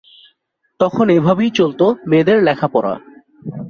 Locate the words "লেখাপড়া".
2.43-2.93